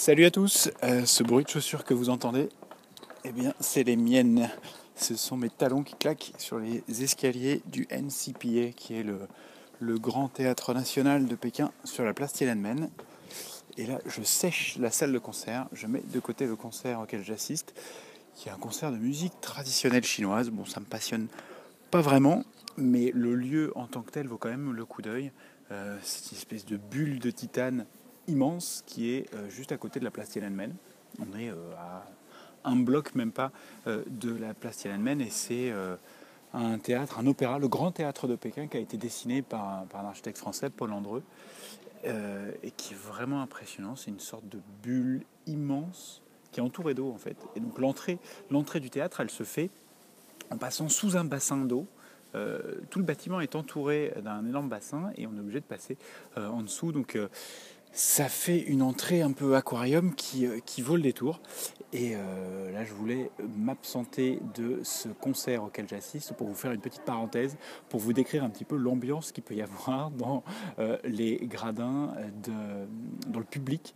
Salut 0.00 0.26
à 0.26 0.30
tous, 0.30 0.70
euh, 0.84 1.04
ce 1.06 1.24
bruit 1.24 1.42
de 1.42 1.50
chaussures 1.50 1.84
que 1.84 1.92
vous 1.92 2.08
entendez, 2.08 2.48
eh 3.24 3.32
bien 3.32 3.52
c'est 3.58 3.82
les 3.82 3.96
miennes. 3.96 4.48
Ce 4.94 5.16
sont 5.16 5.36
mes 5.36 5.50
talons 5.50 5.82
qui 5.82 5.96
claquent 5.96 6.32
sur 6.38 6.60
les 6.60 6.84
escaliers 7.02 7.62
du 7.66 7.88
NCPA, 7.90 8.70
qui 8.76 8.94
est 8.94 9.02
le, 9.02 9.98
grand 9.98 10.28
théâtre 10.28 10.72
national 10.72 11.26
de 11.26 11.34
Pékin 11.34 11.72
sur 11.82 12.04
la 12.04 12.14
place 12.14 12.32
Tiananmen. 12.32 12.90
Et 13.76 13.86
là, 13.86 13.98
je 14.06 14.22
sèche 14.22 14.76
la 14.78 14.92
salle 14.92 15.12
de 15.12 15.18
concert, 15.18 15.66
je 15.72 15.88
mets 15.88 16.04
de 16.12 16.20
côté 16.20 16.46
le 16.46 16.54
concert 16.54 17.00
auquel 17.00 17.24
j'assiste, 17.24 17.74
qui 18.36 18.48
est 18.48 18.52
un 18.52 18.56
concert 18.56 18.92
de 18.92 18.98
musique 18.98 19.40
traditionnelle 19.40 20.04
chinoise. 20.04 20.50
Bon, 20.50 20.64
ça 20.64 20.78
me 20.78 20.86
passionne 20.86 21.26
pas 21.90 22.02
vraiment, 22.02 22.44
mais 22.76 23.10
le 23.16 23.34
lieu 23.34 23.72
en 23.74 23.88
tant 23.88 24.02
que 24.02 24.12
tel 24.12 24.28
vaut 24.28 24.38
quand 24.38 24.48
même 24.48 24.72
le 24.72 24.84
coup 24.84 25.02
d'œil. 25.02 25.32
Euh, 25.72 25.98
c'est 26.04 26.30
une 26.30 26.38
espèce 26.38 26.64
de 26.64 26.76
bulle 26.76 27.18
de 27.18 27.32
titane 27.32 27.84
immense 28.28 28.82
qui 28.86 29.10
est 29.10 29.32
euh, 29.34 29.48
juste 29.48 29.72
à 29.72 29.76
côté 29.76 30.00
de 30.00 30.04
la 30.04 30.10
place 30.10 30.30
Tiananmen. 30.30 30.74
On 31.20 31.36
est 31.38 31.50
euh, 31.50 31.54
à 31.76 32.06
un 32.64 32.76
bloc 32.76 33.14
même 33.14 33.32
pas 33.32 33.52
de 33.86 34.36
la 34.36 34.52
place 34.52 34.78
Tiananmen 34.78 35.20
et 35.20 35.30
c'est 35.30 35.72
un 36.52 36.78
théâtre, 36.78 37.18
un 37.18 37.26
opéra, 37.26 37.58
le 37.58 37.68
grand 37.68 37.92
théâtre 37.92 38.26
de 38.26 38.34
Pékin 38.34 38.66
qui 38.66 38.76
a 38.76 38.80
été 38.80 38.96
dessiné 38.98 39.42
par, 39.42 39.86
un 39.94 40.04
architecte 40.04 40.38
français, 40.38 40.68
Paul 40.68 40.92
Andreu, 40.92 41.22
et 42.04 42.70
qui 42.72 42.92
est 42.92 42.96
vraiment 42.96 43.40
impressionnant. 43.40 43.96
C'est 43.96 44.10
une 44.10 44.20
sorte 44.20 44.46
de 44.48 44.58
bulle 44.82 45.22
immense 45.46 46.20
qui 46.50 46.60
est 46.60 46.62
entourée 46.62 46.94
d'eau 46.94 47.10
en 47.10 47.16
fait. 47.16 47.36
Et 47.56 47.60
donc 47.60 47.78
l'entrée, 47.78 48.80
du 48.80 48.90
théâtre, 48.90 49.20
elle 49.20 49.30
se 49.30 49.44
fait 49.44 49.70
en 50.50 50.58
passant 50.58 50.88
sous 50.90 51.16
un 51.16 51.24
bassin 51.24 51.58
d'eau 51.58 51.86
euh, 52.34 52.58
tout 52.90 52.98
le 52.98 53.04
bâtiment 53.04 53.40
est 53.40 53.54
entouré 53.54 54.12
d'un 54.22 54.44
énorme 54.44 54.68
bassin 54.68 55.10
et 55.16 55.26
on 55.26 55.34
est 55.34 55.40
obligé 55.40 55.60
de 55.60 55.64
passer 55.64 55.96
euh, 56.36 56.48
en 56.48 56.62
dessous. 56.62 56.92
Donc 56.92 57.16
euh, 57.16 57.28
ça 57.98 58.28
fait 58.28 58.60
une 58.60 58.82
entrée 58.82 59.22
un 59.22 59.32
peu 59.32 59.56
aquarium 59.56 60.14
qui, 60.14 60.46
qui 60.64 60.82
vaut 60.82 60.94
le 60.94 61.02
détour. 61.02 61.40
Et 61.92 62.12
là, 62.12 62.84
je 62.84 62.92
voulais 62.92 63.30
m'absenter 63.56 64.40
de 64.54 64.80
ce 64.84 65.08
concert 65.08 65.64
auquel 65.64 65.88
j'assiste 65.88 66.34
pour 66.34 66.46
vous 66.46 66.54
faire 66.54 66.70
une 66.70 66.80
petite 66.80 67.02
parenthèse, 67.02 67.56
pour 67.88 67.98
vous 67.98 68.12
décrire 68.12 68.44
un 68.44 68.50
petit 68.50 68.66
peu 68.66 68.76
l'ambiance 68.76 69.32
qu'il 69.32 69.42
peut 69.42 69.54
y 69.54 69.62
avoir 69.62 70.10
dans 70.10 70.44
les 71.02 71.38
gradins, 71.44 72.12
de, 72.44 72.86
dans 73.26 73.40
le 73.40 73.46
public 73.46 73.94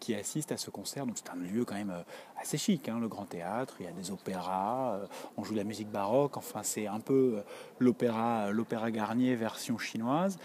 qui 0.00 0.14
assiste 0.14 0.50
à 0.50 0.56
ce 0.56 0.70
concert. 0.70 1.06
Donc 1.06 1.16
c'est 1.18 1.30
un 1.30 1.36
lieu 1.36 1.64
quand 1.64 1.76
même 1.76 1.94
assez 2.40 2.56
chic, 2.56 2.88
hein, 2.88 2.98
le 2.98 3.08
grand 3.08 3.26
théâtre, 3.26 3.76
il 3.78 3.86
y 3.86 3.88
a 3.88 3.92
des 3.92 4.10
opéras, 4.10 5.00
on 5.36 5.44
joue 5.44 5.52
de 5.52 5.58
la 5.58 5.64
musique 5.64 5.90
baroque, 5.90 6.38
enfin 6.38 6.62
c'est 6.62 6.86
un 6.86 7.00
peu 7.00 7.42
l'opéra, 7.78 8.50
l'opéra 8.50 8.90
Garnier 8.90 9.36
version 9.36 9.78
chinoise. 9.78 10.38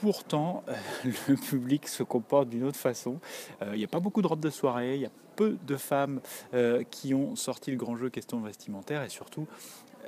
Pourtant, 0.00 0.62
euh, 0.68 0.74
le 1.28 1.34
public 1.34 1.88
se 1.88 2.02
comporte 2.02 2.48
d'une 2.48 2.64
autre 2.64 2.78
façon. 2.78 3.18
Euh, 3.62 3.70
il 3.72 3.78
n'y 3.78 3.84
a 3.84 3.88
pas 3.88 4.00
beaucoup 4.00 4.22
de 4.22 4.26
robes 4.26 4.40
de 4.40 4.50
soirée, 4.50 4.94
il 4.94 5.00
y 5.00 5.06
a 5.06 5.10
peu 5.34 5.56
de 5.66 5.76
femmes 5.76 6.20
euh, 6.54 6.84
qui 6.90 7.14
ont 7.14 7.36
sorti 7.36 7.70
le 7.70 7.76
grand 7.76 7.96
jeu 7.96 8.10
question 8.10 8.40
vestimentaire 8.40 9.02
et 9.02 9.08
surtout, 9.08 9.46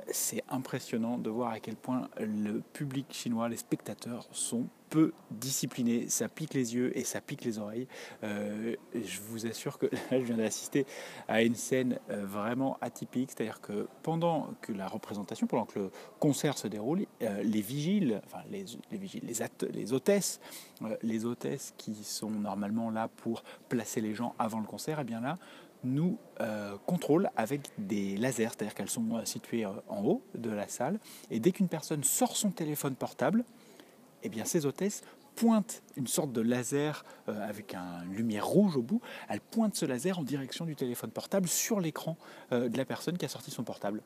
c'est 0.09 0.43
impressionnant 0.49 1.17
de 1.17 1.29
voir 1.29 1.51
à 1.51 1.59
quel 1.59 1.75
point 1.75 2.09
le 2.19 2.61
public 2.73 3.07
chinois, 3.11 3.49
les 3.49 3.57
spectateurs 3.57 4.25
sont 4.31 4.65
peu 4.91 5.13
disciplinés. 5.31 6.09
Ça 6.09 6.27
pique 6.27 6.53
les 6.53 6.75
yeux 6.75 6.95
et 6.95 7.03
ça 7.03 7.21
pique 7.21 7.43
les 7.45 7.57
oreilles. 7.57 7.87
Euh, 8.23 8.75
je 8.93 9.19
vous 9.21 9.47
assure 9.47 9.79
que 9.79 9.87
je 10.11 10.17
viens 10.17 10.37
d'assister 10.37 10.85
à 11.27 11.41
une 11.41 11.55
scène 11.55 11.97
euh, 12.09 12.25
vraiment 12.25 12.77
atypique. 12.81 13.31
C'est-à-dire 13.31 13.61
que 13.61 13.87
pendant 14.03 14.49
que 14.61 14.73
la 14.73 14.87
représentation, 14.87 15.47
pendant 15.47 15.65
que 15.65 15.79
le 15.79 15.91
concert 16.19 16.57
se 16.57 16.67
déroule, 16.67 17.05
euh, 17.23 17.41
les 17.41 17.61
vigiles, 17.61 18.21
enfin 18.25 18.43
les, 18.51 18.65
vigiles, 18.91 19.23
les, 19.23 19.71
les 19.71 19.93
hôtesses, 19.93 20.41
les 21.01 21.25
hôtesses 21.25 21.73
qui 21.77 21.95
sont 22.03 22.29
normalement 22.29 22.91
là 22.91 23.07
pour 23.07 23.43
placer 23.69 24.01
les 24.01 24.13
gens 24.13 24.35
avant 24.37 24.59
le 24.59 24.67
concert, 24.67 24.99
et 24.99 25.03
eh 25.03 25.05
bien 25.05 25.21
là, 25.21 25.39
nous 25.83 26.19
contrôlent 26.85 27.31
avec 27.35 27.61
des 27.79 28.15
lasers, 28.15 28.49
c'est-à-dire 28.49 28.75
qu'elles 28.75 28.89
sont 28.89 29.25
situées 29.25 29.65
en 29.65 30.03
haut 30.03 30.21
de 30.35 30.51
la 30.51 30.67
salle. 30.67 30.99
Et 31.31 31.39
dès 31.39 31.51
qu'une 31.51 31.69
personne 31.69 32.03
sort 32.03 32.35
son 32.35 32.51
téléphone 32.51 32.93
portable, 32.93 33.43
eh 34.23 34.29
bien, 34.29 34.45
ces 34.45 34.65
hôtesses 34.65 35.01
pointent 35.35 35.81
une 35.95 36.07
sorte 36.07 36.31
de 36.31 36.41
laser 36.41 37.05
avec 37.27 37.73
une 37.73 38.13
lumière 38.13 38.45
rouge 38.45 38.75
au 38.75 38.81
bout. 38.81 39.01
Elles 39.29 39.39
pointent 39.39 39.75
ce 39.75 39.85
laser 39.85 40.19
en 40.19 40.23
direction 40.23 40.65
du 40.65 40.75
téléphone 40.75 41.09
portable 41.09 41.47
sur 41.47 41.79
l'écran 41.79 42.17
de 42.51 42.77
la 42.77 42.85
personne 42.85 43.17
qui 43.17 43.25
a 43.25 43.29
sorti 43.29 43.49
son 43.49 43.63
portable. 43.63 44.01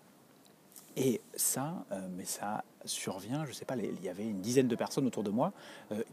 Et 0.95 1.21
ça, 1.35 1.83
mais 2.15 2.25
ça 2.25 2.63
survient, 2.85 3.43
je 3.43 3.49
ne 3.49 3.55
sais 3.55 3.65
pas, 3.65 3.75
il 3.75 4.01
y 4.03 4.07
avait 4.07 4.23
une 4.23 4.39
dizaine 4.39 4.67
de 4.67 4.75
personnes 4.75 5.07
autour 5.07 5.23
de 5.23 5.31
moi 5.31 5.51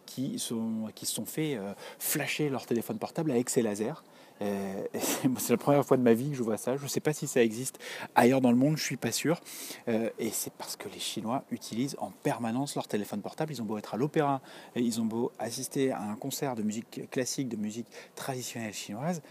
qui, 0.06 0.38
sont, 0.38 0.90
qui 0.94 1.04
se 1.04 1.14
sont 1.14 1.26
fait 1.26 1.58
flasher 1.98 2.48
leur 2.48 2.64
téléphone 2.64 2.98
portable 2.98 3.30
avec 3.30 3.50
ces 3.50 3.60
lasers. 3.60 4.02
Euh, 4.42 4.84
c'est 5.38 5.50
la 5.50 5.56
première 5.56 5.84
fois 5.84 5.96
de 5.96 6.02
ma 6.02 6.14
vie 6.14 6.30
que 6.30 6.36
je 6.36 6.42
vois 6.42 6.56
ça. 6.56 6.76
Je 6.76 6.82
ne 6.82 6.88
sais 6.88 7.00
pas 7.00 7.12
si 7.12 7.26
ça 7.26 7.42
existe 7.42 7.78
ailleurs 8.14 8.40
dans 8.40 8.50
le 8.50 8.56
monde, 8.56 8.76
je 8.76 8.82
suis 8.82 8.96
pas 8.96 9.12
sûr. 9.12 9.40
Euh, 9.88 10.10
et 10.18 10.30
c'est 10.30 10.52
parce 10.52 10.76
que 10.76 10.88
les 10.88 10.98
Chinois 10.98 11.44
utilisent 11.50 11.96
en 11.98 12.10
permanence 12.22 12.74
leur 12.74 12.88
téléphone 12.88 13.20
portable. 13.20 13.52
Ils 13.52 13.62
ont 13.62 13.64
beau 13.64 13.78
être 13.78 13.94
à 13.94 13.96
l'opéra, 13.96 14.40
ils 14.76 15.00
ont 15.00 15.04
beau 15.04 15.32
assister 15.38 15.92
à 15.92 16.02
un 16.02 16.16
concert 16.16 16.54
de 16.54 16.62
musique 16.62 17.08
classique, 17.10 17.48
de 17.48 17.56
musique 17.56 17.86
traditionnelle 18.14 18.74
chinoise. 18.74 19.22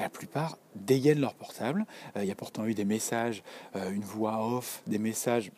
la 0.00 0.08
plupart 0.08 0.58
dégainent 0.74 1.20
leur 1.20 1.34
portable. 1.34 1.86
Euh, 2.16 2.24
il 2.24 2.28
y 2.28 2.32
a 2.32 2.34
pourtant 2.34 2.66
eu 2.66 2.74
des 2.74 2.84
messages, 2.84 3.42
une 3.74 4.04
voix 4.04 4.46
off, 4.46 4.82
des 4.86 4.98
messages 4.98 5.50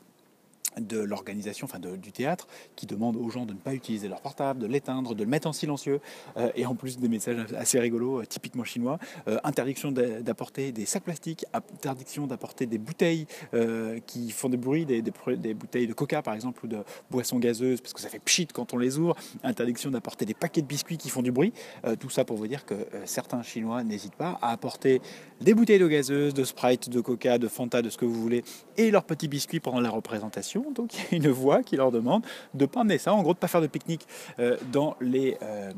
de 0.80 0.98
l'organisation, 0.98 1.66
enfin 1.66 1.78
du 1.78 2.12
théâtre, 2.12 2.46
qui 2.74 2.86
demande 2.86 3.16
aux 3.16 3.30
gens 3.30 3.46
de 3.46 3.52
ne 3.52 3.58
pas 3.58 3.74
utiliser 3.74 4.08
leur 4.08 4.20
portable, 4.20 4.60
de 4.60 4.66
l'éteindre, 4.66 5.14
de 5.14 5.24
le 5.24 5.30
mettre 5.30 5.48
en 5.48 5.52
silencieux, 5.52 6.00
euh, 6.36 6.50
et 6.54 6.66
en 6.66 6.74
plus 6.74 6.98
des 6.98 7.08
messages 7.08 7.52
assez 7.54 7.78
rigolos, 7.78 8.20
euh, 8.20 8.26
typiquement 8.26 8.64
chinois, 8.64 8.98
euh, 9.28 9.38
interdiction 9.44 9.92
d'apporter 9.92 10.72
des 10.72 10.84
sacs 10.84 11.04
plastiques, 11.04 11.44
interdiction 11.52 12.26
d'apporter 12.26 12.66
des 12.66 12.78
bouteilles 12.78 13.26
qui 14.06 14.30
font 14.30 14.48
des 14.48 14.56
bruits, 14.56 14.84
des, 14.86 15.02
bouteilles 15.54 15.86
de 15.86 15.92
coca 15.92 16.22
par 16.22 16.34
exemple, 16.34 16.64
ou 16.64 16.68
de 16.68 16.78
boissons 17.10 17.38
gazeuses, 17.38 17.80
parce 17.80 17.92
que 17.92 18.00
ça 18.00 18.08
fait 18.08 18.18
pchit 18.18 18.46
quand 18.46 18.74
on 18.74 18.78
les 18.78 18.98
ouvre, 18.98 19.16
interdiction 19.42 19.90
d'apporter 19.90 20.24
des 20.24 20.34
paquets 20.34 20.62
de 20.62 20.66
biscuits 20.66 20.98
qui 20.98 21.08
font 21.08 21.22
du 21.22 21.32
bruit, 21.32 21.52
tout 22.00 22.10
ça 22.10 22.24
pour 22.24 22.36
vous 22.36 22.46
dire 22.46 22.64
que 22.64 22.74
certains 23.04 23.42
Chinois 23.42 23.82
n'hésitent 23.84 24.14
pas 24.14 24.38
à 24.42 24.52
apporter 24.52 25.00
des 25.40 25.54
bouteilles 25.54 25.78
de 25.78 25.88
gazeuses, 25.88 26.34
de 26.34 26.44
Sprite, 26.44 26.88
de 26.88 27.00
coca, 27.00 27.38
de 27.38 27.48
Fanta, 27.48 27.82
de 27.82 27.90
ce 27.90 27.96
que 27.96 28.04
vous 28.04 28.20
voulez, 28.20 28.44
et 28.76 28.90
leurs 28.90 29.04
petits 29.04 29.28
biscuits 29.28 29.60
pendant 29.60 29.80
la 29.80 29.90
représentation 29.90 30.65
donc 30.70 30.94
il 30.94 31.00
y 31.00 31.14
a 31.14 31.26
une 31.26 31.32
voix 31.32 31.62
qui 31.62 31.76
leur 31.76 31.90
demande 31.90 32.22
de 32.54 32.64
ne 32.64 32.66
pas 32.66 32.80
emmener 32.80 32.98
ça, 32.98 33.12
en 33.12 33.22
gros 33.22 33.32
de 33.32 33.38
ne 33.38 33.40
pas 33.40 33.48
faire 33.48 33.60
de 33.60 33.66
pique-nique 33.66 34.06
euh, 34.38 34.56
dans 34.72 34.96
les, 35.00 35.36
euh, 35.42 35.72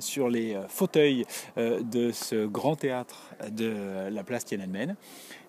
sur 0.00 0.28
les 0.28 0.58
fauteuils 0.68 1.24
de 1.56 2.10
ce 2.12 2.46
grand 2.46 2.76
théâtre 2.76 3.34
de 3.50 4.08
la 4.10 4.24
place 4.24 4.44
Tiananmen. 4.44 4.96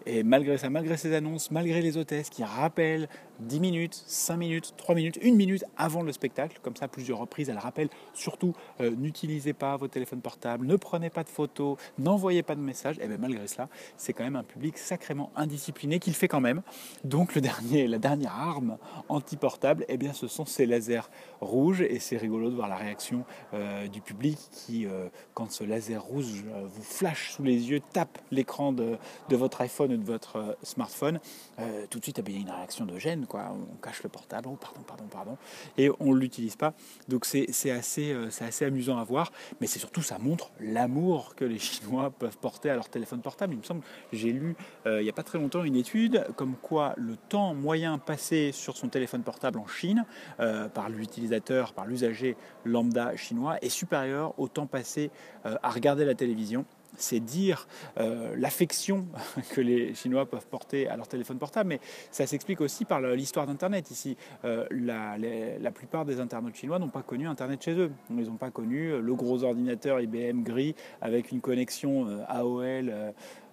Et 0.05 0.23
malgré 0.23 0.57
ça, 0.57 0.69
malgré 0.69 0.97
ces 0.97 1.13
annonces, 1.15 1.49
malgré 1.49 1.81
les 1.81 1.97
hôtesses 1.97 2.29
qui 2.29 2.43
rappellent 2.43 3.07
10 3.39 3.59
minutes, 3.59 4.03
5 4.05 4.37
minutes, 4.37 4.73
3 4.77 4.95
minutes, 4.95 5.19
1 5.23 5.33
minute 5.33 5.65
avant 5.77 6.03
le 6.03 6.11
spectacle, 6.11 6.59
comme 6.61 6.75
ça 6.75 6.87
plusieurs 6.87 7.17
reprises, 7.17 7.49
elles 7.49 7.57
rappellent 7.57 7.89
surtout 8.13 8.53
euh, 8.81 8.91
n'utilisez 8.91 9.53
pas 9.53 9.75
vos 9.77 9.87
téléphones 9.87 10.21
portables, 10.21 10.65
ne 10.65 10.75
prenez 10.75 11.09
pas 11.09 11.23
de 11.23 11.29
photos, 11.29 11.77
n'envoyez 11.97 12.43
pas 12.43 12.55
de 12.55 12.61
messages. 12.61 12.99
Et 12.99 13.07
bien 13.07 13.17
malgré 13.17 13.47
cela, 13.47 13.67
c'est 13.97 14.13
quand 14.13 14.23
même 14.23 14.35
un 14.35 14.43
public 14.43 14.77
sacrément 14.77 15.31
indiscipliné 15.35 15.99
qu'il 15.99 16.13
fait 16.13 16.27
quand 16.27 16.41
même. 16.41 16.61
Donc 17.03 17.33
le 17.33 17.41
dernier, 17.41 17.87
la 17.87 17.97
dernière 17.97 18.35
arme 18.35 18.77
anti-portable, 19.09 19.85
eh 19.89 19.97
bien 19.97 20.13
ce 20.13 20.27
sont 20.27 20.45
ces 20.45 20.67
lasers 20.67 21.09
rouges. 21.41 21.81
Et 21.81 21.99
c'est 21.99 22.17
rigolo 22.17 22.51
de 22.51 22.55
voir 22.55 22.67
la 22.67 22.77
réaction 22.77 23.25
euh, 23.53 23.87
du 23.87 24.01
public 24.01 24.24
qui, 24.33 24.85
euh, 24.87 25.09
quand 25.33 25.51
ce 25.51 25.63
laser 25.63 26.01
rouge 26.01 26.43
vous 26.63 26.83
flash 26.83 27.31
sous 27.31 27.43
les 27.43 27.69
yeux, 27.69 27.81
tape 27.93 28.17
l'écran 28.31 28.71
de, 28.71 28.97
votre 29.29 29.61
iPhone 29.61 29.95
de 29.95 30.03
votre 30.03 30.37
euh, 30.37 30.53
smartphone, 30.63 31.19
euh, 31.59 31.85
tout 31.89 31.99
de 31.99 32.03
suite, 32.03 32.21
il 32.25 32.33
y 32.33 32.37
a 32.37 32.39
une 32.39 32.49
réaction 32.49 32.85
de 32.85 32.97
gêne, 32.97 33.25
quoi. 33.25 33.53
On 33.53 33.75
cache 33.77 34.03
le 34.03 34.09
portable, 34.09 34.47
oh, 34.51 34.57
pardon, 34.59 34.81
pardon, 34.85 35.05
pardon, 35.05 35.37
et 35.77 35.89
on 35.99 36.13
ne 36.13 36.19
l'utilise 36.19 36.55
pas. 36.55 36.73
Donc 37.07 37.25
c'est 37.25 37.47
assez, 37.71 38.11
euh, 38.11 38.29
assez 38.39 38.65
amusant 38.65 38.97
à 38.97 39.03
voir, 39.03 39.31
mais 39.61 39.67
c'est 39.67 39.79
surtout, 39.79 40.01
ça 40.01 40.17
montre 40.17 40.51
l'amour 40.59 41.35
que 41.35 41.45
les 41.45 41.59
Chinois 41.59 42.11
peuvent 42.19 42.37
porter 42.37 42.69
à 42.69 42.75
leur 42.75 42.89
téléphone 42.89 43.21
portable. 43.21 43.53
Il 43.53 43.59
me 43.59 43.63
semble, 43.63 43.81
j'ai 44.11 44.31
lu 44.31 44.55
il 44.85 45.01
n'y 45.01 45.09
a 45.09 45.13
pas 45.13 45.23
très 45.23 45.37
longtemps 45.37 45.63
une 45.63 45.75
étude 45.75 46.25
comme 46.35 46.55
quoi 46.55 46.93
le 46.97 47.15
temps 47.15 47.53
moyen 47.53 47.97
passé 47.97 48.51
sur 48.51 48.77
son 48.77 48.87
téléphone 48.87 49.23
portable 49.23 49.59
en 49.59 49.67
Chine 49.67 50.05
par 50.37 50.89
l'utilisateur, 50.89 51.73
par 51.73 51.85
l'usager 51.85 52.37
lambda 52.63 53.15
chinois 53.15 53.57
est 53.61 53.69
supérieur 53.69 54.14
au 54.37 54.47
temps 54.47 54.67
passé 54.67 55.11
à 55.43 55.69
regarder 55.69 56.05
la 56.05 56.15
télévision 56.15 56.65
c'est 56.97 57.19
dire 57.19 57.67
euh, 57.99 58.35
l'affection 58.37 59.05
que 59.51 59.61
les 59.61 59.93
Chinois 59.93 60.25
peuvent 60.25 60.47
porter 60.47 60.87
à 60.87 60.97
leur 60.97 61.07
téléphone 61.07 61.37
portable, 61.37 61.69
mais 61.69 61.79
ça 62.11 62.25
s'explique 62.27 62.61
aussi 62.61 62.85
par 62.85 63.01
l'histoire 63.01 63.47
d'Internet. 63.47 63.91
Ici, 63.91 64.17
euh, 64.43 64.65
la, 64.71 65.71
plupart 65.71 66.05
des 66.05 66.19
internautes 66.19 66.55
chinois 66.55 66.79
n'ont 66.79 66.89
pas 66.89 67.01
connu 67.01 67.27
Internet 67.27 67.61
chez 67.63 67.73
eux. 67.73 67.91
Ils 68.09 68.27
n'ont 68.27 68.37
pas 68.37 68.49
connu 68.51 69.01
le 69.01 69.15
gros 69.15 69.43
ordinateur 69.43 69.99
IBM 69.99 70.43
gris 70.43 70.75
avec 71.01 71.31
une 71.31 71.41
connexion 71.41 72.07
euh, 72.07 72.23
AOL. 72.27 72.93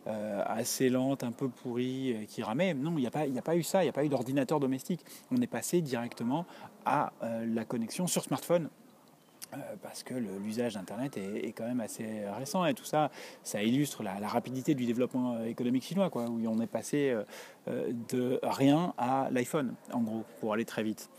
assez 0.05 0.88
lente, 0.88 1.23
un 1.23 1.31
peu 1.31 1.49
pourrie, 1.49 2.26
qui 2.29 2.43
ramait. 2.43 2.75
Non, 2.75 2.94
il 2.99 3.03
n'y 3.03 3.38
a 3.38 3.43
pas 3.43 3.56
eu 3.56 3.62
ça, 3.62 3.82
il 3.82 3.87
n'y 3.87 3.91
a 3.91 3.93
pas 3.93 4.05
eu 4.05 4.09
d'ordinateur 4.09 4.59
domestique. 4.59 5.05
On 5.31 5.41
est 5.41 5.47
passé 5.47 5.81
directement 5.81 6.44
à 6.85 7.12
la 7.47 7.64
connexion 7.64 8.09
sur 8.09 8.25
smartphone 8.25 8.69
parce 9.82 10.02
que 10.02 10.14
l'usage 10.14 10.75
d'Internet 10.75 11.16
est, 11.16 11.52
quand 11.52 11.66
même 11.66 11.81
assez 11.81 12.06
récent 12.37 12.64
et 12.64 12.75
tout 12.75 12.84
ça, 12.84 13.10
ça 13.43 13.62
illustre 13.62 14.02
la, 14.02 14.14
rapidité 14.26 14.75
du 14.75 14.87
développement 14.87 15.43
économique 15.44 15.84
chinois, 15.84 16.10
quoi, 16.10 16.26
où 16.26 16.40
on 16.46 16.60
est 16.60 16.66
passé 16.66 17.14
de 17.66 18.40
rien 18.43 18.94
à 18.96 19.28
l'iPhone, 19.31 19.75
en 19.93 20.00
gros, 20.00 20.25
pour 20.40 20.54
aller 20.54 20.64
très 20.64 20.82
vite. 20.82 21.10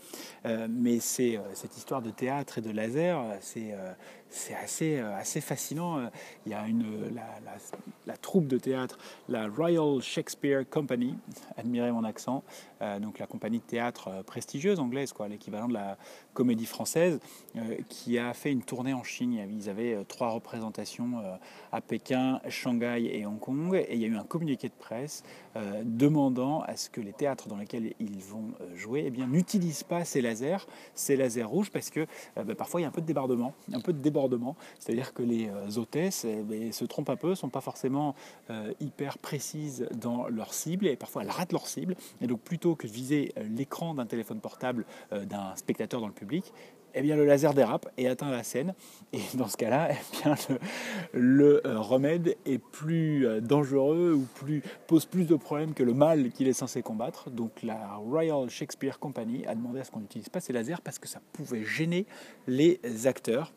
mais 0.44 1.00
c'est 1.00 1.38
cette 1.54 1.76
histoire 1.76 2.02
de 2.02 2.10
théâtre 2.10 2.58
et 2.58 2.60
de 2.60 2.70
laser, 2.70 3.20
c'est 3.40 3.74
c'est 4.34 4.54
assez, 4.54 4.98
assez 4.98 5.40
fascinant. 5.40 6.10
Il 6.44 6.52
y 6.52 6.54
a 6.54 6.66
une, 6.66 7.14
la, 8.06 8.16
troupe 8.16 8.46
de 8.46 8.58
théâtre, 8.58 8.98
la 9.28 9.48
Royal 9.48 10.00
Shakespeare 10.02 10.68
Company, 10.68 11.14
admirez 11.56 11.92
mon 11.92 12.04
accent, 12.04 12.42
donc 13.00 13.18
la 13.18 13.26
compagnie 13.26 13.58
de 13.58 13.64
théâtre 13.64 14.22
prestigieuse 14.26 14.80
anglaise, 14.80 15.12
quoi, 15.12 15.28
l'équivalent 15.28 15.68
de 15.68 15.74
la 15.74 15.96
comédie 16.32 16.66
française, 16.66 17.20
qui 17.88 18.18
a 18.18 18.34
fait 18.34 18.50
une 18.50 18.62
tournée 18.62 18.92
en 18.92 19.04
Chine. 19.04 19.32
Ils 19.32 19.68
avaient 19.68 20.04
trois 20.08 20.30
représentations 20.30 21.22
à 21.72 21.80
Pékin, 21.80 22.40
Shanghai 22.48 23.10
et 23.12 23.26
Hong 23.26 23.38
Kong, 23.38 23.74
et 23.74 23.94
il 23.94 24.00
y 24.00 24.04
a 24.04 24.08
eu 24.08 24.16
un 24.16 24.24
communiqué 24.24 24.68
de 24.68 24.74
presse 24.74 25.22
demandant 25.84 26.62
à 26.62 26.76
ce 26.76 26.90
que 26.90 27.00
les 27.00 27.12
théâtres 27.12 27.48
dans 27.48 27.56
lesquels 27.56 27.94
ils 28.00 28.20
vont 28.20 28.52
jouer 28.74 29.12
eh 29.14 29.26
n'utilisent 29.26 29.84
pas 29.84 30.04
ces 30.04 30.20
lasers, 30.20 30.66
ces 30.94 31.16
lasers 31.16 31.44
rouges, 31.44 31.70
parce 31.70 31.90
que 31.90 32.06
bah, 32.36 32.54
parfois 32.56 32.80
il 32.80 32.82
y 32.82 32.86
a 32.86 32.88
un 32.88 32.92
peu 32.92 33.00
de 33.00 33.06
débordement, 33.06 33.54
un 33.72 33.80
peu 33.80 33.92
de 33.92 33.98
débordement, 33.98 34.23
c'est-à-dire 34.78 35.12
que 35.12 35.22
les 35.22 35.50
hôtesses 35.76 36.24
eh 36.24 36.42
ben, 36.42 36.72
se 36.72 36.84
trompent 36.84 37.10
un 37.10 37.16
peu, 37.16 37.34
sont 37.34 37.48
pas 37.48 37.60
forcément 37.60 38.14
hyper 38.80 39.18
précises 39.18 39.86
dans 39.94 40.28
leur 40.28 40.54
cible, 40.54 40.86
et 40.86 40.96
parfois 40.96 41.22
elles 41.22 41.30
ratent 41.30 41.52
leur 41.52 41.66
cible, 41.66 41.96
et 42.20 42.26
donc 42.26 42.40
plutôt 42.40 42.74
que 42.74 42.86
viser 42.86 43.32
l'écran 43.56 43.94
d'un 43.94 44.06
téléphone 44.06 44.40
portable 44.40 44.84
d'un 45.10 45.54
spectateur 45.56 46.00
dans 46.00 46.06
le 46.06 46.12
public, 46.12 46.52
eh 46.94 47.02
bien, 47.02 47.16
le 47.16 47.24
laser 47.24 47.54
dérape 47.54 47.88
et 47.98 48.08
atteint 48.08 48.30
la 48.30 48.42
scène. 48.42 48.74
Et 49.12 49.20
dans 49.34 49.48
ce 49.48 49.56
cas-là, 49.56 49.90
eh 49.92 50.22
bien, 50.22 50.34
le, 51.12 51.66
euh, 51.66 51.80
remède 51.80 52.36
est 52.46 52.58
plus 52.58 53.26
euh, 53.26 53.40
dangereux 53.40 54.14
ou 54.14 54.26
plus, 54.34 54.62
pose 54.86 55.04
plus 55.04 55.26
de 55.26 55.34
problèmes 55.34 55.74
que 55.74 55.82
le 55.82 55.94
mal 55.94 56.30
qu'il 56.30 56.48
est 56.48 56.52
censé 56.52 56.82
combattre. 56.82 57.30
Donc 57.30 57.62
la 57.62 57.96
Royal 57.96 58.48
Shakespeare 58.48 58.98
Company 58.98 59.44
a 59.46 59.54
demandé 59.54 59.80
à 59.80 59.84
ce 59.84 59.90
qu'on 59.90 60.00
n'utilise 60.00 60.28
pas 60.28 60.40
ces 60.40 60.52
lasers 60.52 60.80
parce 60.82 60.98
que 60.98 61.08
ça 61.08 61.20
pouvait 61.32 61.64
gêner 61.64 62.06
les 62.46 62.78
acteurs. 63.06 63.52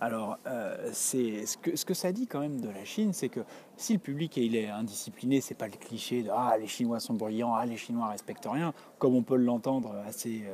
Alors, 0.00 0.38
euh, 0.46 0.92
ce 0.92 1.56
que, 1.84 1.94
ça 1.94 2.12
dit 2.12 2.26
quand 2.26 2.40
même 2.40 2.60
de 2.60 2.68
la 2.68 2.84
Chine, 2.84 3.12
c'est 3.12 3.28
que 3.28 3.40
si 3.76 3.92
le 3.92 3.98
public 3.98 4.36
il 4.36 4.56
est 4.56 4.68
indiscipliné, 4.68 5.40
c'est 5.40 5.54
pas 5.54 5.66
le 5.66 5.76
cliché 5.76 6.22
de 6.22 6.30
ah 6.32 6.56
les 6.58 6.66
Chinois 6.66 7.00
sont 7.00 7.14
bruyants, 7.14 7.54
ah 7.54 7.66
les 7.66 7.76
Chinois 7.76 8.08
respectent 8.08 8.48
rien, 8.50 8.72
comme 8.98 9.14
on 9.14 9.22
peut 9.22 9.36
l'entendre 9.36 9.94
assez 10.06 10.44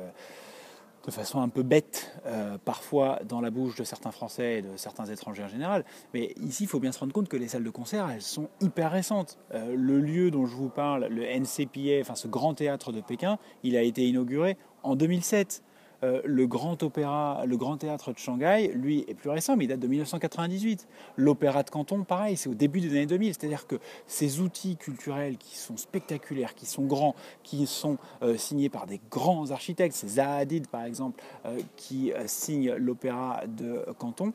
de 1.07 1.11
façon 1.11 1.39
un 1.39 1.47
peu 1.47 1.63
bête, 1.63 2.19
euh, 2.25 2.57
parfois 2.63 3.19
dans 3.27 3.39
la 3.39 3.49
bouche 3.49 3.75
de 3.75 3.85
certains 3.85 4.11
Français 4.11 4.59
et 4.59 4.61
de 4.61 4.75
certains 4.75 5.05
étrangers 5.05 5.43
en 5.43 5.47
général. 5.47 5.85
Mais 6.13 6.33
ici, 6.41 6.63
il 6.63 6.67
faut 6.67 6.81
bien 6.81 6.91
se 6.91 6.99
rendre 6.99 7.13
compte 7.13 7.29
que 7.29 7.37
les 7.37 7.47
salles 7.47 7.63
de 7.63 7.69
concert, 7.69 8.09
elles 8.09 8.21
sont 8.21 8.49
hyper 8.59 8.91
récentes. 8.91 9.39
Euh, 9.53 9.73
le 9.73 10.01
lieu 10.01 10.31
dont 10.31 10.45
je 10.45 10.55
vous 10.55 10.69
parle, 10.69 11.05
le 11.05 11.23
NCPA, 11.23 12.01
enfin 12.01 12.15
ce 12.15 12.27
grand 12.27 12.53
théâtre 12.53 12.91
de 12.91 12.99
Pékin, 12.99 13.39
il 13.63 13.77
a 13.77 13.81
été 13.81 14.05
inauguré 14.05 14.57
en 14.83 14.97
2007. 14.97 15.63
Euh, 16.03 16.21
le 16.25 16.47
Grand 16.47 16.81
Opéra, 16.83 17.43
le 17.45 17.57
Grand 17.57 17.77
Théâtre 17.77 18.13
de 18.13 18.17
Shanghai, 18.17 18.71
lui, 18.73 19.05
est 19.07 19.13
plus 19.13 19.29
récent, 19.29 19.55
mais 19.55 19.65
il 19.65 19.67
date 19.67 19.79
de 19.79 19.87
1998. 19.87 20.87
L'Opéra 21.15 21.63
de 21.63 21.69
Canton, 21.69 22.03
pareil, 22.03 22.37
c'est 22.37 22.49
au 22.49 22.53
début 22.53 22.81
des 22.81 22.89
années 22.89 23.05
2000. 23.05 23.33
C'est-à-dire 23.33 23.67
que 23.67 23.75
ces 24.05 24.39
outils 24.39 24.77
culturels 24.77 25.37
qui 25.37 25.57
sont 25.57 25.77
spectaculaires, 25.77 26.53
qui 26.55 26.65
sont 26.65 26.83
grands, 26.83 27.15
qui 27.43 27.65
sont 27.65 27.97
euh, 28.21 28.37
signés 28.37 28.69
par 28.69 28.85
des 28.85 29.01
grands 29.09 29.49
architectes, 29.51 29.95
c'est 29.95 30.07
Zaha 30.07 30.35
Hadid, 30.35 30.67
par 30.67 30.83
exemple, 30.83 31.23
euh, 31.45 31.59
qui 31.75 32.11
signe 32.25 32.73
l'Opéra 32.73 33.41
de 33.47 33.85
Canton, 33.97 34.33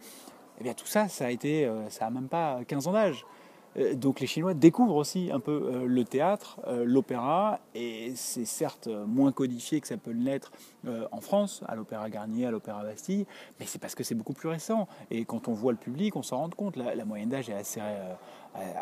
eh 0.60 0.64
bien 0.64 0.74
tout 0.74 0.86
ça, 0.86 1.08
ça 1.08 1.26
a 1.26 1.30
été, 1.30 1.70
ça 1.88 2.06
a 2.06 2.10
même 2.10 2.28
pas 2.28 2.60
15 2.66 2.88
ans 2.88 2.92
d'âge. 2.92 3.24
Euh, 3.76 3.94
donc 3.94 4.20
les 4.20 4.26
Chinois 4.26 4.54
découvrent 4.54 4.96
aussi 4.96 5.30
un 5.32 5.40
peu 5.40 5.52
euh, 5.52 5.86
le 5.86 6.04
théâtre, 6.04 6.60
euh, 6.66 6.84
l'opéra, 6.84 7.60
et 7.74 8.12
c'est 8.16 8.44
certes 8.44 8.88
moins 9.06 9.32
codifié 9.32 9.80
que 9.80 9.88
ça 9.88 9.96
peut 9.96 10.12
l'être 10.12 10.52
en 11.12 11.20
France, 11.20 11.62
à 11.68 11.76
l'Opéra 11.76 12.10
Garnier, 12.10 12.46
à 12.46 12.50
l'Opéra 12.50 12.82
Bastille, 12.82 13.24
mais 13.60 13.66
c'est 13.66 13.78
parce 13.78 13.94
que 13.94 14.02
c'est 14.02 14.16
beaucoup 14.16 14.32
plus 14.32 14.48
récent. 14.48 14.88
Et 15.12 15.24
quand 15.24 15.46
on 15.46 15.52
voit 15.52 15.70
le 15.70 15.78
public, 15.78 16.16
on 16.16 16.22
s'en 16.22 16.38
rend 16.38 16.50
compte. 16.50 16.74
La, 16.76 17.04
moyenne 17.04 17.28
d'âge 17.28 17.48
est 17.48 17.54
assez, 17.54 17.80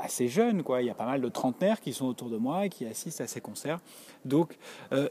assez 0.03 0.29
jeune. 0.29 0.63
Quoi. 0.63 0.83
Il 0.83 0.87
y 0.87 0.91
a 0.91 0.95
pas 0.95 1.07
mal 1.07 1.21
de 1.21 1.29
trentenaires 1.29 1.81
qui 1.81 1.93
sont 1.93 2.07
autour 2.07 2.31
de 2.31 2.37
moi 2.37 2.67
et 2.67 2.69
qui 2.69 2.87
assistent 2.87 3.21
à 3.21 3.27
ces 3.27 3.41
concerts. 3.41 3.81
Donc 4.25 4.57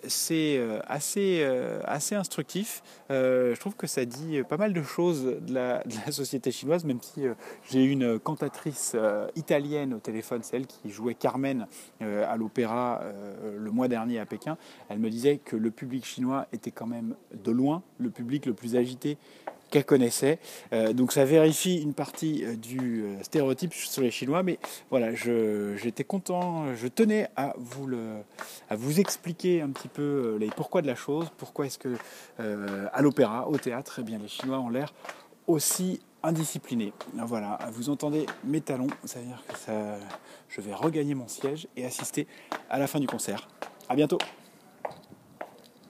c'est 0.08 0.62
assez, 0.88 1.44
assez 1.86 2.16
instructif. 2.16 2.84
je 3.10 3.60
trouve 3.60 3.76
que 3.76 3.88
ça 3.88 4.06
dit 4.06 4.42
pas 4.48 4.58
mal 4.58 4.74
de 4.74 4.84
choses 4.84 5.24
de 5.24 5.54
la, 5.54 5.84
de 5.84 5.94
la 6.06 6.12
société 6.12 6.52
chinoise, 6.52 6.84
même 6.84 7.02
si 7.02 7.24
j'ai 7.70 7.84
une 7.84 8.20
cantatrice 8.20 8.96
italienne 9.36 9.94
au 9.94 10.00
téléphone, 10.00 10.44
celle 10.44 10.68
qui 10.68 10.90
jouait 10.90 11.16
Carmen 11.16 11.68
euh, 12.02 12.26
à 12.28 12.38
l'opéra 12.38 13.02
euh, 13.04 13.58
le 13.58 13.72
mois 13.72 13.88
dernier 13.88 14.20
à 14.20 14.26
Pékin. 14.26 14.58
Elle 14.90 15.00
me 15.00 15.10
disait 15.10 15.38
que 15.38 15.56
le 15.56 15.72
public 15.72 16.06
chinois 16.06 16.48
était 16.52 16.72
quand 16.72 16.88
même 16.88 17.16
de 17.34 17.52
loin 17.52 17.84
le 17.98 18.10
public 18.10 18.46
le 18.46 18.54
plus 18.54 18.76
agité 18.76 19.18
qu'elle 19.70 19.86
connaissait. 19.86 20.40
Euh, 20.74 20.94
donc 20.94 21.12
ça 21.12 21.26
vérifie 21.26 21.82
une 21.82 21.94
partie 21.94 22.46
du 22.58 23.04
stéréotype 23.22 23.74
sur 23.74 24.02
les 24.02 24.12
Chinois, 24.12 24.44
mais 24.44 24.60
voilà, 24.90 25.14
j'étais 25.14 26.04
content, 26.04 26.76
je 26.76 26.88
tenais 26.88 27.30
à 27.36 27.54
vous, 27.58 27.88
le, 27.88 28.18
à 28.70 28.76
vous 28.76 29.00
expliquer 29.00 29.62
un 29.62 29.70
petit 29.70 29.88
peu 29.88 30.38
les 30.40 30.48
pourquoi 30.48 30.82
de 30.82 30.88
la 30.88 30.96
chose, 30.96 31.28
pourquoi 31.38 31.66
est-ce 31.66 31.78
que 31.78 31.96
à 32.40 33.02
l'opéra, 33.02 33.48
au 33.48 33.58
théâtre, 33.58 33.98
eh 34.00 34.04
bien, 34.04 34.18
les 34.18 34.28
Chinois 34.28 34.60
ont 34.60 34.70
l'air 34.70 34.94
aussi 35.48 36.00
indiscipliné. 36.24 36.94
Voilà, 37.14 37.60
vous 37.72 37.90
entendez 37.90 38.26
mes 38.44 38.62
talons, 38.62 38.88
ça 39.06 39.20
veut 39.20 39.26
dire 39.26 39.44
que 39.48 39.58
ça, 39.58 39.98
je 40.50 40.62
vais 40.62 40.74
regagner 40.74 41.16
mon 41.16 41.28
siège 41.28 41.68
et 41.76 41.86
assister 41.86 42.28
à 42.70 42.78
la 42.78 42.88
fin 42.88 43.00
du 43.00 43.08
concert. 43.08 43.48
A 43.88 43.96
bientôt 43.96 44.20